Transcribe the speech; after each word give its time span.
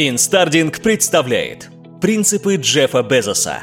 Инстардинг 0.00 0.78
представляет 0.78 1.70
Принципы 2.00 2.54
Джеффа 2.54 3.02
Безоса 3.02 3.62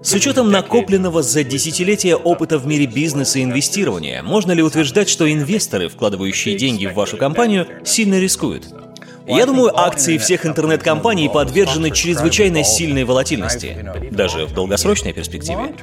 с 0.00 0.12
учетом 0.14 0.52
накопленного 0.52 1.20
за 1.20 1.42
десятилетия 1.42 2.14
опыта 2.14 2.60
в 2.60 2.66
мире 2.68 2.86
бизнеса 2.86 3.40
и 3.40 3.42
инвестирования, 3.42 4.22
можно 4.22 4.52
ли 4.52 4.62
утверждать, 4.62 5.08
что 5.08 5.28
инвесторы, 5.32 5.88
вкладывающие 5.88 6.56
деньги 6.56 6.86
в 6.86 6.94
вашу 6.94 7.16
компанию, 7.16 7.66
сильно 7.84 8.20
рискуют? 8.20 8.68
Я 9.26 9.44
думаю, 9.46 9.76
акции 9.76 10.16
всех 10.16 10.46
интернет-компаний 10.46 11.28
подвержены 11.28 11.90
чрезвычайно 11.90 12.62
сильной 12.62 13.02
волатильности, 13.02 13.84
даже 14.12 14.46
в 14.46 14.54
долгосрочной 14.54 15.12
перспективе. 15.12 15.74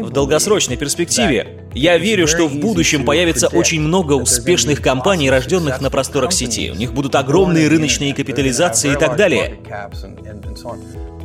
В 0.00 0.10
долгосрочной 0.10 0.76
перспективе 0.76 1.68
я 1.74 1.98
верю, 1.98 2.26
что 2.26 2.48
в 2.48 2.56
будущем 2.56 3.04
появится 3.04 3.48
очень 3.48 3.80
много 3.80 4.14
успешных 4.14 4.80
компаний, 4.80 5.30
рожденных 5.30 5.80
на 5.80 5.90
просторах 5.90 6.32
сети. 6.32 6.70
У 6.70 6.74
них 6.74 6.92
будут 6.92 7.14
огромные 7.14 7.68
рыночные 7.68 8.14
капитализации 8.14 8.92
и 8.92 8.96
так 8.96 9.16
далее. 9.16 9.58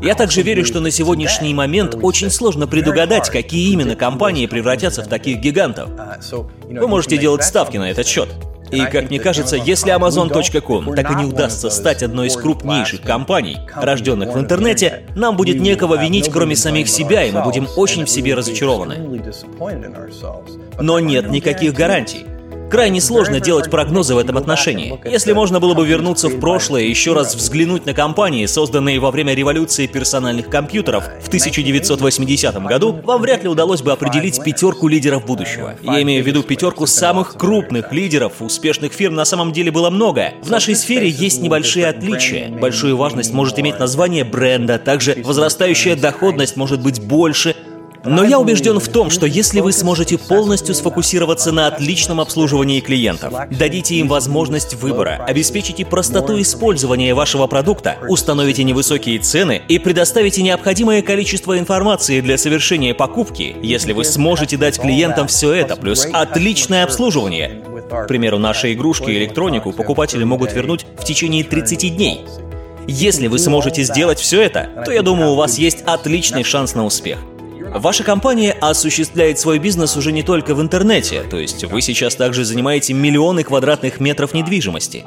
Я 0.01 0.15
также 0.15 0.41
верю, 0.41 0.65
что 0.65 0.81
на 0.81 0.91
сегодняшний 0.91 1.53
момент 1.53 1.95
очень 2.01 2.29
сложно 2.29 2.67
предугадать, 2.67 3.29
какие 3.29 3.71
именно 3.71 3.95
компании 3.95 4.47
превратятся 4.47 5.01
в 5.01 5.07
таких 5.07 5.39
гигантов. 5.39 5.89
Вы 6.63 6.87
можете 6.87 7.17
делать 7.17 7.43
ставки 7.43 7.77
на 7.77 7.89
этот 7.89 8.05
счет. 8.05 8.27
И, 8.73 8.85
как 8.91 9.09
мне 9.09 9.19
кажется, 9.19 9.55
если 9.55 9.95
Amazon.com 9.95 10.95
так 10.95 11.11
и 11.11 11.15
не 11.15 11.25
удастся 11.25 11.69
стать 11.69 12.03
одной 12.03 12.27
из 12.27 12.35
крупнейших 12.35 13.01
компаний, 13.01 13.59
рожденных 13.75 14.33
в 14.33 14.39
интернете, 14.39 15.03
нам 15.15 15.37
будет 15.37 15.59
некого 15.59 16.01
винить, 16.01 16.29
кроме 16.31 16.55
самих 16.55 16.87
себя, 16.89 17.23
и 17.23 17.31
мы 17.31 17.43
будем 17.43 17.67
очень 17.75 18.05
в 18.05 18.09
себе 18.09 18.33
разочарованы. 18.33 19.21
Но 20.79 20.99
нет 20.99 21.29
никаких 21.29 21.73
гарантий. 21.73 22.25
Крайне 22.69 23.01
сложно 23.01 23.39
делать 23.39 23.69
прогнозы 23.69 24.15
в 24.15 24.17
этом 24.17 24.37
отношении. 24.37 24.99
Если 25.05 25.31
можно 25.33 25.59
было 25.59 25.73
бы 25.73 25.85
вернуться 25.85 26.27
в 26.27 26.39
прошлое 26.39 26.83
и 26.83 26.89
еще 26.89 27.13
раз 27.13 27.35
взглянуть 27.35 27.85
на 27.85 27.93
компании, 27.93 28.45
созданные 28.45 28.99
во 28.99 29.11
время 29.11 29.33
революции 29.33 29.85
персональных 29.85 30.49
компьютеров 30.49 31.03
в 31.21 31.27
1980 31.27 32.63
году, 32.63 32.99
вам 33.03 33.21
вряд 33.21 33.43
ли 33.43 33.49
удалось 33.49 33.81
бы 33.81 33.91
определить 33.91 34.43
пятерку 34.43 34.87
лидеров 34.87 35.25
будущего. 35.25 35.75
Я 35.81 36.01
имею 36.01 36.23
в 36.23 36.27
виду 36.27 36.41
пятерку 36.41 36.87
самых 36.87 37.35
крупных 37.35 37.91
лидеров, 37.91 38.41
успешных 38.41 38.93
фирм 38.93 39.15
на 39.15 39.25
самом 39.25 39.51
деле 39.51 39.71
было 39.71 39.89
много. 39.89 40.33
В 40.41 40.49
нашей 40.49 40.75
сфере 40.75 41.09
есть 41.09 41.41
небольшие 41.41 41.87
отличия. 41.87 42.49
Большую 42.49 42.97
важность 42.97 43.33
может 43.33 43.59
иметь 43.59 43.79
название 43.79 44.23
бренда, 44.23 44.79
также 44.79 45.15
возрастающая 45.23 45.95
доходность 45.95 46.55
может 46.55 46.81
быть 46.81 47.01
больше, 47.01 47.55
но 48.05 48.23
я 48.23 48.39
убежден 48.39 48.79
в 48.79 48.87
том, 48.89 49.09
что 49.09 49.25
если 49.25 49.59
вы 49.61 49.71
сможете 49.71 50.17
полностью 50.17 50.75
сфокусироваться 50.75 51.51
на 51.51 51.67
отличном 51.67 52.19
обслуживании 52.19 52.79
клиентов, 52.79 53.33
дадите 53.49 53.95
им 53.95 54.07
возможность 54.07 54.75
выбора, 54.75 55.23
обеспечите 55.27 55.85
простоту 55.85 56.39
использования 56.41 57.13
вашего 57.13 57.47
продукта, 57.47 57.97
установите 58.07 58.63
невысокие 58.63 59.19
цены 59.19 59.61
и 59.67 59.79
предоставите 59.79 60.43
необходимое 60.43 61.01
количество 61.01 61.57
информации 61.57 62.21
для 62.21 62.37
совершения 62.37 62.93
покупки, 62.93 63.55
если 63.61 63.93
вы 63.93 64.03
сможете 64.03 64.57
дать 64.57 64.79
клиентам 64.79 65.27
все 65.27 65.53
это, 65.53 65.75
плюс 65.75 66.07
отличное 66.11 66.83
обслуживание. 66.83 67.63
К 67.89 68.07
примеру, 68.07 68.37
наши 68.37 68.73
игрушки 68.73 69.09
и 69.09 69.17
электронику 69.17 69.71
покупатели 69.71 70.23
могут 70.23 70.53
вернуть 70.53 70.85
в 70.97 71.05
течение 71.05 71.43
30 71.43 71.95
дней. 71.95 72.21
Если 72.87 73.27
вы 73.27 73.39
сможете 73.39 73.83
сделать 73.83 74.19
все 74.19 74.41
это, 74.41 74.83
то 74.85 74.91
я 74.91 75.01
думаю, 75.01 75.31
у 75.31 75.35
вас 75.35 75.57
есть 75.57 75.83
отличный 75.85 76.43
шанс 76.43 76.75
на 76.75 76.85
успех. 76.85 77.19
Ваша 77.75 78.03
компания 78.03 78.51
осуществляет 78.51 79.39
свой 79.39 79.57
бизнес 79.57 79.97
уже 79.97 80.11
не 80.11 80.21
только 80.21 80.53
в 80.53 80.61
интернете, 80.61 81.23
то 81.23 81.37
есть 81.37 81.63
вы 81.65 81.81
сейчас 81.81 82.15
также 82.15 82.45
занимаете 82.45 82.93
миллионы 82.93 83.43
квадратных 83.43 83.99
метров 83.99 84.33
недвижимости. 84.33 85.03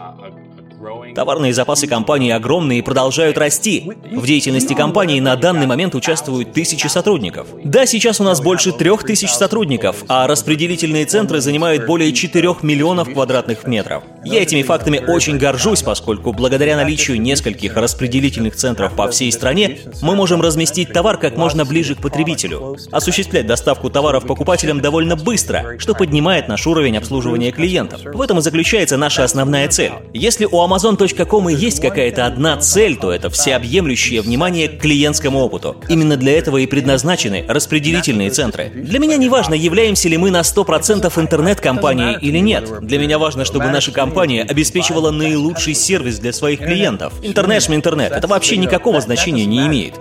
Товарные 1.15 1.55
запасы 1.55 1.87
компании 1.87 2.31
огромные 2.31 2.81
и 2.81 2.83
продолжают 2.83 3.39
расти. 3.39 3.91
В 4.13 4.27
деятельности 4.27 4.75
компании 4.75 5.21
на 5.21 5.35
данный 5.37 5.67
момент 5.67 5.95
участвуют 5.95 6.53
тысячи 6.53 6.87
сотрудников. 6.87 7.49
Да, 7.65 7.87
сейчас 7.87 8.21
у 8.21 8.25
нас 8.25 8.43
больше 8.43 8.73
трех 8.73 9.03
тысяч 9.05 9.31
сотрудников, 9.31 10.05
а 10.09 10.27
распределительные 10.27 11.07
центры 11.07 11.41
занимают 11.41 11.87
более 11.87 12.13
4 12.13 12.57
миллионов 12.63 13.11
квадратных 13.13 13.67
метров. 13.67 14.05
Я 14.25 14.43
этими 14.43 14.63
фактами 14.63 14.99
очень 14.99 15.39
горжусь, 15.39 15.83
поскольку 15.83 16.33
благодаря 16.33 16.77
наличию 16.77 17.21
нескольких 17.21 17.77
распределительных 17.77 18.55
центров 18.57 18.95
по 18.95 19.09
всей 19.09 19.33
стране 19.33 19.79
мы 20.03 20.15
можем 20.15 20.43
разместить 20.43 20.93
товар 20.93 21.17
как 21.17 21.37
можно 21.37 21.65
ближе 21.65 21.95
к 21.95 22.03
потребителю, 22.03 22.77
осуществлять 22.93 23.47
доставку 23.47 23.89
товаров 23.89 24.27
покупателям 24.27 24.81
довольно 24.81 25.17
быстро, 25.17 25.79
что 25.79 25.95
поднимает 25.95 26.49
наш 26.49 26.67
уровень 26.67 26.99
обслуживания 26.99 27.53
клиентов. 27.53 28.03
В 28.05 28.21
этом 28.21 28.39
и 28.39 28.43
заключается 28.43 28.97
наша 28.97 29.25
основная 29.25 29.69
цель. 29.69 29.93
Если 30.13 30.45
у 30.45 30.66
Amazon.com 30.67 31.49
и 31.49 31.55
есть 31.55 31.81
какая-то 31.81 32.27
одна 32.27 32.57
цель, 32.59 32.97
то 32.97 33.13
это 33.13 33.31
всеобъемлющее 33.31 34.21
внимание 34.21 34.69
к 34.69 34.81
клиентскому 34.81 35.39
опыту. 35.39 35.77
Именно 35.89 36.17
для 36.17 36.39
этого 36.39 36.59
и 36.59 36.67
предназначены 36.67 37.45
распределительные 37.49 38.31
центры. 38.31 38.71
Для 38.75 38.99
меня 38.99 39.17
не 39.17 39.29
важно, 39.29 39.55
являемся 39.55 40.09
ли 40.09 40.19
мы 40.19 40.31
на 40.31 40.41
100% 40.41 41.13
интернет-компанией 41.21 42.19
или 42.21 42.39
нет. 42.39 42.81
Для 42.81 42.99
меня 42.99 43.19
важно, 43.19 43.45
чтобы 43.45 43.67
наша 43.67 43.93
компания 43.93 44.43
обеспечивала 44.43 45.11
наилучший 45.11 45.75
сервис 45.75 46.19
для 46.19 46.33
своих 46.33 46.61
клиентов. 46.61 47.13
Интернет 47.23 47.57
интернет, 47.71 48.13
это 48.13 48.27
вообще 48.27 48.57
никакого 48.57 49.01
значения 49.01 49.47
не 49.47 49.67
имеет. 49.67 49.95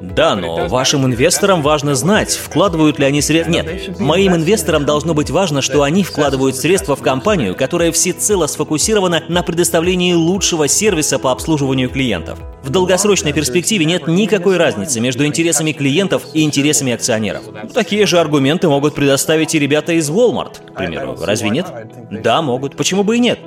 Да, 0.00 0.36
но 0.36 0.68
вашим 0.68 1.06
инвесторам 1.06 1.62
важно 1.62 1.94
знать, 1.94 2.34
вкладывают 2.34 2.98
ли 2.98 3.04
они 3.04 3.20
средства. 3.20 3.52
Нет, 3.52 3.98
моим 3.98 4.34
инвесторам 4.34 4.84
должно 4.84 5.14
быть 5.14 5.30
важно, 5.30 5.62
что 5.62 5.82
они 5.82 6.02
вкладывают 6.02 6.56
средства 6.56 6.96
в 6.96 7.02
компанию, 7.02 7.54
которая 7.54 7.92
всецело 7.92 8.46
сфокусирована 8.46 9.22
на 9.28 9.42
предоставлении 9.42 10.12
лучшего 10.12 10.68
сервиса 10.68 11.18
по 11.18 11.32
обслуживанию 11.32 11.88
клиентов. 11.88 12.38
В 12.62 12.70
долгосрочной 12.70 13.32
перспективе 13.32 13.84
нет 13.84 14.06
никакой 14.06 14.56
разницы 14.56 15.00
между 15.00 15.24
интересами 15.24 15.72
клиентов 15.72 16.24
и 16.34 16.42
интересами 16.42 16.92
акционеров. 16.92 17.44
Такие 17.72 18.06
же 18.06 18.18
аргументы 18.18 18.68
могут 18.68 18.94
предоставить 18.94 19.54
и 19.54 19.58
ребята 19.58 19.92
из 19.92 20.10
Walmart, 20.10 20.72
к 20.72 20.76
примеру. 20.76 21.16
Разве 21.20 21.50
нет? 21.50 21.66
Да, 22.10 22.42
могут. 22.42 22.76
Почему 22.76 23.04
бы 23.04 23.16
и 23.16 23.20
нет? 23.20 23.38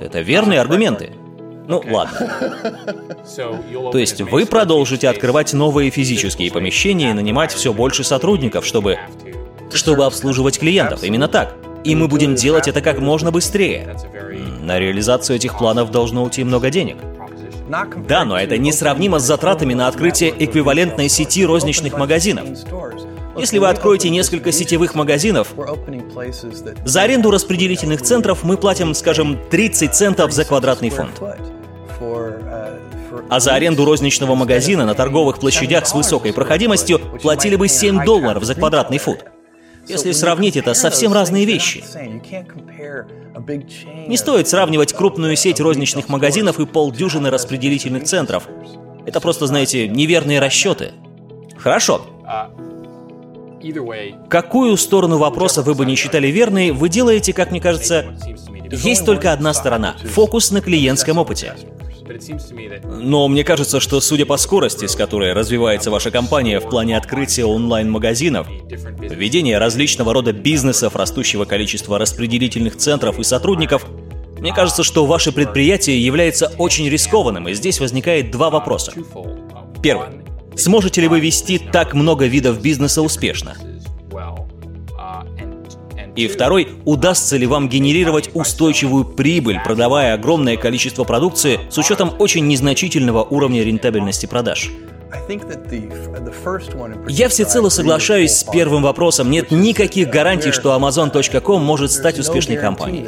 Это 0.00 0.20
верные 0.20 0.60
аргументы. 0.60 1.12
Ну, 1.68 1.82
ладно. 1.90 2.36
То 3.92 3.98
есть 3.98 4.20
вы 4.20 4.46
продолжите 4.46 5.08
открывать 5.08 5.52
новые 5.52 5.90
физические 5.90 6.50
помещения 6.50 7.10
и 7.10 7.12
нанимать 7.12 7.52
все 7.52 7.72
больше 7.72 8.04
сотрудников, 8.04 8.64
чтобы... 8.64 8.98
чтобы 9.72 10.04
обслуживать 10.04 10.58
клиентов. 10.58 11.02
Именно 11.02 11.28
так. 11.28 11.54
И 11.84 11.94
мы 11.94 12.08
будем 12.08 12.34
делать 12.34 12.68
это 12.68 12.80
как 12.80 12.98
можно 12.98 13.30
быстрее. 13.30 13.96
На 14.60 14.78
реализацию 14.78 15.36
этих 15.36 15.56
планов 15.56 15.90
должно 15.90 16.24
уйти 16.24 16.42
много 16.44 16.70
денег. 16.70 16.96
Да, 18.08 18.24
но 18.24 18.38
это 18.38 18.58
несравнимо 18.58 19.18
с 19.18 19.22
затратами 19.22 19.74
на 19.74 19.88
открытие 19.88 20.32
эквивалентной 20.38 21.08
сети 21.08 21.44
розничных 21.44 21.98
магазинов. 21.98 22.46
Если 23.36 23.58
вы 23.58 23.68
откроете 23.68 24.08
несколько 24.08 24.50
сетевых 24.50 24.94
магазинов, 24.94 25.52
за 26.84 27.02
аренду 27.02 27.30
распределительных 27.30 28.02
центров 28.02 28.44
мы 28.44 28.56
платим, 28.56 28.94
скажем, 28.94 29.38
30 29.50 29.94
центов 29.94 30.32
за 30.32 30.44
квадратный 30.44 30.90
фунт. 30.90 31.20
А 33.28 33.40
за 33.40 33.54
аренду 33.54 33.84
розничного 33.84 34.34
магазина 34.34 34.84
на 34.84 34.94
торговых 34.94 35.38
площадях 35.38 35.86
с 35.86 35.94
высокой 35.94 36.32
проходимостью 36.32 37.00
платили 37.20 37.56
бы 37.56 37.68
7 37.68 38.04
долларов 38.04 38.44
за 38.44 38.54
квадратный 38.54 38.98
фут. 38.98 39.24
Если 39.88 40.12
сравнить, 40.12 40.56
это 40.56 40.74
совсем 40.74 41.12
разные 41.12 41.44
вещи. 41.44 41.84
Не 44.08 44.16
стоит 44.16 44.48
сравнивать 44.48 44.92
крупную 44.92 45.36
сеть 45.36 45.60
розничных 45.60 46.08
магазинов 46.08 46.58
и 46.58 46.66
полдюжины 46.66 47.30
распределительных 47.30 48.04
центров. 48.04 48.48
Это 49.06 49.20
просто, 49.20 49.46
знаете, 49.46 49.86
неверные 49.86 50.40
расчеты. 50.40 50.92
Хорошо. 51.56 52.02
Какую 54.28 54.76
сторону 54.76 55.18
вопроса 55.18 55.62
вы 55.62 55.74
бы 55.74 55.86
не 55.86 55.94
считали 55.94 56.28
верной, 56.28 56.72
вы 56.72 56.88
делаете, 56.88 57.32
как 57.32 57.50
мне 57.50 57.60
кажется, 57.60 58.16
есть 58.70 59.04
только 59.04 59.32
одна 59.32 59.54
сторона— 59.54 59.96
фокус 60.04 60.50
на 60.50 60.60
клиентском 60.60 61.18
опыте. 61.18 61.54
Но 62.84 63.28
мне 63.28 63.44
кажется, 63.44 63.80
что 63.80 64.00
судя 64.00 64.26
по 64.26 64.36
скорости, 64.36 64.86
с 64.86 64.94
которой 64.94 65.32
развивается 65.32 65.90
ваша 65.90 66.10
компания 66.10 66.60
в 66.60 66.68
плане 66.68 66.96
открытия 66.96 67.44
онлайн-магазинов, 67.44 68.46
ведения 68.48 69.58
различного 69.58 70.12
рода 70.12 70.32
бизнесов, 70.32 70.96
растущего 70.96 71.44
количества 71.44 71.98
распределительных 71.98 72.76
центров 72.76 73.18
и 73.18 73.24
сотрудников, 73.24 73.86
мне 74.38 74.52
кажется, 74.52 74.82
что 74.82 75.06
ваше 75.06 75.32
предприятие 75.32 76.04
является 76.04 76.52
очень 76.58 76.88
рискованным, 76.88 77.48
и 77.48 77.54
здесь 77.54 77.80
возникает 77.80 78.30
два 78.30 78.50
вопроса. 78.50 78.92
Первый. 79.82 80.08
Сможете 80.56 81.02
ли 81.02 81.08
вы 81.08 81.20
вести 81.20 81.58
так 81.58 81.94
много 81.94 82.26
видов 82.26 82.60
бизнеса 82.62 83.02
успешно? 83.02 83.56
И 86.16 86.28
второй, 86.28 86.68
удастся 86.86 87.36
ли 87.36 87.46
вам 87.46 87.68
генерировать 87.68 88.30
устойчивую 88.32 89.04
прибыль, 89.04 89.60
продавая 89.62 90.14
огромное 90.14 90.56
количество 90.56 91.04
продукции 91.04 91.60
с 91.70 91.76
учетом 91.76 92.14
очень 92.18 92.46
незначительного 92.46 93.22
уровня 93.22 93.62
рентабельности 93.62 94.24
продаж. 94.24 94.70
Я 97.08 97.28
всецело 97.28 97.68
соглашаюсь 97.68 98.32
с 98.32 98.44
первым 98.44 98.82
вопросом. 98.82 99.30
Нет 99.30 99.50
никаких 99.50 100.08
гарантий, 100.08 100.52
что 100.52 100.74
Amazon.com 100.74 101.62
может 101.62 101.92
стать 101.92 102.18
успешной 102.18 102.56
компанией. 102.56 103.06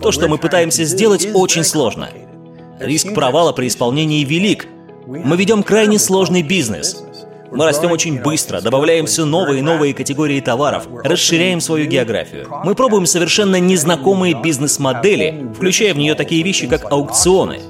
То, 0.00 0.12
что 0.12 0.28
мы 0.28 0.38
пытаемся 0.38 0.84
сделать, 0.84 1.28
очень 1.32 1.64
сложно. 1.64 2.10
Риск 2.78 3.14
провала 3.14 3.52
при 3.52 3.68
исполнении 3.68 4.24
велик. 4.24 4.66
Мы 5.06 5.36
ведем 5.36 5.62
крайне 5.62 5.98
сложный 5.98 6.42
бизнес. 6.42 7.02
Мы 7.54 7.66
растем 7.66 7.92
очень 7.92 8.22
быстро, 8.22 8.62
добавляем 8.62 9.04
все 9.04 9.26
новые 9.26 9.58
и 9.58 9.62
новые 9.62 9.92
категории 9.92 10.40
товаров, 10.40 10.86
расширяем 11.04 11.60
свою 11.60 11.86
географию. 11.86 12.48
Мы 12.64 12.74
пробуем 12.74 13.04
совершенно 13.04 13.60
незнакомые 13.60 14.40
бизнес-модели, 14.40 15.52
включая 15.54 15.92
в 15.92 15.98
нее 15.98 16.14
такие 16.14 16.42
вещи, 16.42 16.66
как 16.66 16.90
аукционы. 16.90 17.60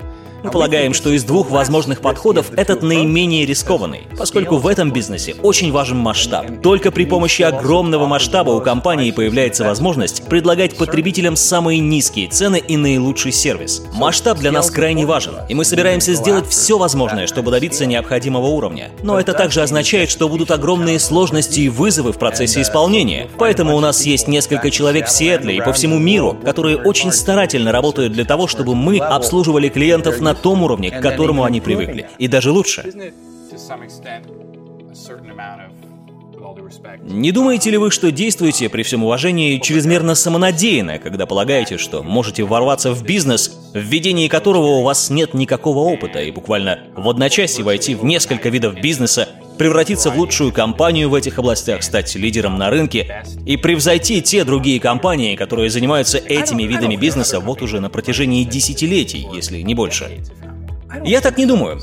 Мы 0.42 0.50
полагаем, 0.50 0.92
что 0.92 1.10
из 1.10 1.22
двух 1.22 1.50
возможных 1.50 2.00
подходов 2.00 2.50
этот 2.56 2.82
наименее 2.82 3.46
рискованный, 3.46 4.08
поскольку 4.18 4.56
в 4.56 4.66
этом 4.66 4.90
бизнесе 4.90 5.36
очень 5.40 5.70
важен 5.70 5.98
масштаб. 5.98 6.46
Только 6.62 6.90
при 6.90 7.04
помощи 7.04 7.42
огромного 7.42 8.06
масштаба 8.06 8.50
у 8.50 8.60
компании 8.60 9.12
появляется 9.12 9.62
возможность 9.62 10.24
предлагать 10.24 10.76
потребителям 10.76 11.36
самые 11.36 11.78
низкие 11.78 12.28
цены 12.28 12.58
и 12.58 12.76
наилучший 12.76 13.30
сервис. 13.30 13.84
Масштаб 13.94 14.38
для 14.38 14.50
нас 14.50 14.68
крайне 14.68 15.06
важен, 15.06 15.34
и 15.48 15.54
мы 15.54 15.64
собираемся 15.64 16.14
сделать 16.14 16.48
все 16.48 16.76
возможное, 16.76 17.28
чтобы 17.28 17.52
добиться 17.52 17.86
необходимого 17.86 18.46
уровня. 18.46 18.90
Но 19.04 19.20
это 19.20 19.34
также 19.34 19.62
означает, 19.62 20.10
что 20.10 20.28
будут 20.28 20.50
огромные 20.50 20.98
сложности 20.98 21.60
и 21.60 21.68
вызовы 21.68 22.12
в 22.12 22.18
процессе 22.18 22.62
исполнения. 22.62 23.28
Поэтому 23.38 23.76
у 23.76 23.80
нас 23.80 24.04
есть 24.04 24.26
несколько 24.26 24.70
человек 24.72 25.06
в 25.06 25.12
Сиэтле 25.12 25.58
и 25.58 25.60
по 25.60 25.72
всему 25.72 26.00
миру, 26.00 26.36
которые 26.44 26.78
очень 26.78 27.12
старательно 27.12 27.70
работают 27.70 28.12
для 28.12 28.24
того, 28.24 28.48
чтобы 28.48 28.74
мы 28.74 28.98
обслуживали 28.98 29.68
клиентов 29.68 30.20
на 30.20 30.31
на 30.32 30.34
том 30.34 30.62
уровне, 30.62 30.90
к 30.90 31.00
которому 31.00 31.44
они 31.44 31.60
привыкли. 31.60 32.08
И 32.18 32.28
даже 32.28 32.50
лучше. 32.50 32.92
Не 37.02 37.32
думаете 37.32 37.70
ли 37.70 37.76
вы, 37.76 37.90
что 37.90 38.10
действуете, 38.10 38.68
при 38.68 38.82
всем 38.82 39.04
уважении, 39.04 39.58
чрезмерно 39.58 40.14
самонадеянно, 40.14 40.98
когда 40.98 41.26
полагаете, 41.26 41.78
что 41.78 42.02
можете 42.02 42.44
ворваться 42.44 42.92
в 42.92 43.04
бизнес, 43.04 43.54
в 43.74 43.78
ведении 43.78 44.28
которого 44.28 44.78
у 44.78 44.82
вас 44.82 45.10
нет 45.10 45.34
никакого 45.34 45.80
опыта, 45.80 46.20
и 46.20 46.30
буквально 46.30 46.80
в 46.96 47.08
одночасье 47.08 47.64
войти 47.64 47.94
в 47.94 48.04
несколько 48.04 48.48
видов 48.48 48.74
бизнеса, 48.80 49.28
превратиться 49.58 50.10
в 50.10 50.18
лучшую 50.18 50.52
компанию 50.52 51.08
в 51.08 51.14
этих 51.14 51.38
областях, 51.38 51.82
стать 51.82 52.14
лидером 52.14 52.58
на 52.58 52.70
рынке 52.70 53.24
и 53.46 53.56
превзойти 53.56 54.20
те 54.22 54.44
другие 54.44 54.80
компании, 54.80 55.36
которые 55.36 55.70
занимаются 55.70 56.18
этими 56.18 56.64
видами 56.64 56.96
бизнеса 56.96 57.40
вот 57.40 57.62
уже 57.62 57.80
на 57.80 57.90
протяжении 57.90 58.44
десятилетий, 58.44 59.26
если 59.32 59.60
не 59.62 59.74
больше. 59.74 60.20
Я 61.04 61.20
так 61.20 61.38
не 61.38 61.46
думаю. 61.46 61.80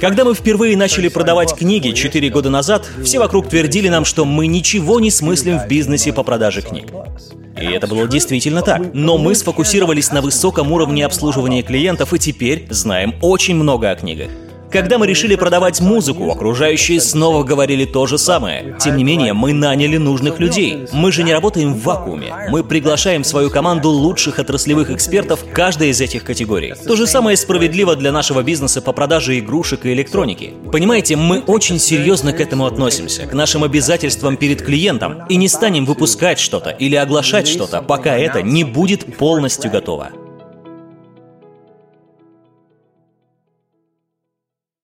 Когда 0.00 0.24
мы 0.24 0.34
впервые 0.34 0.76
начали 0.76 1.08
продавать 1.08 1.54
книги 1.54 1.92
4 1.92 2.28
года 2.28 2.50
назад, 2.50 2.88
все 3.02 3.18
вокруг 3.18 3.48
твердили 3.48 3.88
нам, 3.88 4.04
что 4.04 4.24
мы 4.24 4.46
ничего 4.46 5.00
не 5.00 5.10
смыслим 5.10 5.58
в 5.58 5.66
бизнесе 5.66 6.12
по 6.12 6.22
продаже 6.22 6.60
книг. 6.60 6.88
И 7.60 7.64
это 7.64 7.86
было 7.86 8.06
действительно 8.06 8.62
так. 8.62 8.92
Но 8.92 9.18
мы 9.18 9.34
сфокусировались 9.34 10.10
на 10.12 10.20
высоком 10.20 10.72
уровне 10.72 11.06
обслуживания 11.06 11.62
клиентов 11.62 12.12
и 12.12 12.18
теперь 12.18 12.66
знаем 12.70 13.14
очень 13.22 13.54
много 13.54 13.90
о 13.90 13.94
книгах. 13.94 14.28
Когда 14.72 14.96
мы 14.96 15.06
решили 15.06 15.34
продавать 15.34 15.82
музыку, 15.82 16.30
окружающие 16.30 16.98
снова 16.98 17.44
говорили 17.44 17.84
то 17.84 18.06
же 18.06 18.16
самое. 18.16 18.74
Тем 18.80 18.96
не 18.96 19.04
менее, 19.04 19.34
мы 19.34 19.52
наняли 19.52 19.98
нужных 19.98 20.40
людей. 20.40 20.86
Мы 20.92 21.12
же 21.12 21.24
не 21.24 21.34
работаем 21.34 21.74
в 21.74 21.82
вакууме. 21.82 22.32
Мы 22.48 22.64
приглашаем 22.64 23.22
в 23.22 23.26
свою 23.26 23.50
команду 23.50 23.90
лучших 23.90 24.38
отраслевых 24.38 24.90
экспертов 24.90 25.44
каждой 25.52 25.90
из 25.90 26.00
этих 26.00 26.24
категорий. 26.24 26.72
То 26.86 26.96
же 26.96 27.06
самое 27.06 27.36
справедливо 27.36 27.96
для 27.96 28.12
нашего 28.12 28.42
бизнеса 28.42 28.80
по 28.80 28.92
продаже 28.92 29.38
игрушек 29.38 29.84
и 29.84 29.92
электроники. 29.92 30.54
Понимаете, 30.72 31.16
мы 31.16 31.40
очень 31.40 31.78
серьезно 31.78 32.32
к 32.32 32.40
этому 32.40 32.64
относимся, 32.64 33.26
к 33.26 33.34
нашим 33.34 33.64
обязательствам 33.64 34.38
перед 34.38 34.62
клиентом, 34.62 35.26
и 35.28 35.36
не 35.36 35.48
станем 35.48 35.84
выпускать 35.84 36.38
что-то 36.38 36.70
или 36.70 36.96
оглашать 36.96 37.46
что-то, 37.46 37.82
пока 37.82 38.16
это 38.16 38.40
не 38.40 38.64
будет 38.64 39.18
полностью 39.18 39.70
готово. 39.70 40.12